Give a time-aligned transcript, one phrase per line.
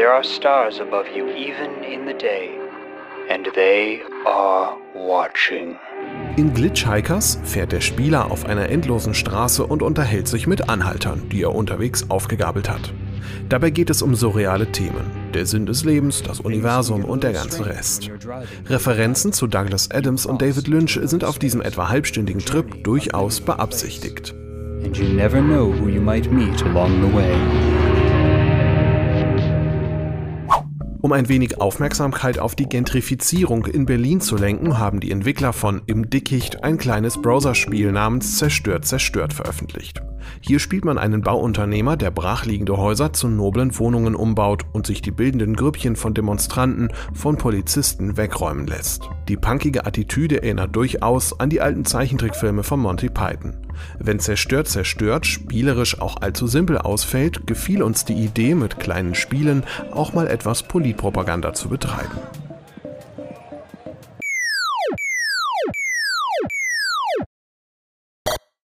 [0.00, 2.48] there are stars above you even in the day,
[3.28, 5.76] and they are watching.
[6.38, 11.42] In Glitchhikers fährt der Spieler auf einer endlosen Straße und unterhält sich mit Anhaltern, die
[11.42, 12.94] er unterwegs aufgegabelt hat.
[13.50, 17.66] Dabei geht es um surreale Themen, der Sinn des Lebens, das Universum und der ganze
[17.66, 18.10] Rest.
[18.70, 24.34] Referenzen zu Douglas Adams und David Lynch sind auf diesem etwa halbstündigen Trip durchaus beabsichtigt.
[24.82, 27.89] And you never know who you might meet along the way.
[31.02, 35.80] Um ein wenig Aufmerksamkeit auf die Gentrifizierung in Berlin zu lenken, haben die Entwickler von
[35.86, 40.02] Im Dickicht ein kleines Browserspiel namens Zerstört Zerstört veröffentlicht.
[40.40, 45.10] Hier spielt man einen Bauunternehmer, der brachliegende Häuser zu noblen Wohnungen umbaut und sich die
[45.10, 49.08] bildenden Grüppchen von Demonstranten von Polizisten wegräumen lässt.
[49.28, 53.56] Die punkige Attitüde erinnert durchaus an die alten Zeichentrickfilme von Monty Python.
[53.98, 59.64] Wenn Zerstört Zerstört spielerisch auch allzu simpel ausfällt, gefiel uns die Idee, mit kleinen Spielen
[59.92, 62.18] auch mal etwas Politpropaganda zu betreiben.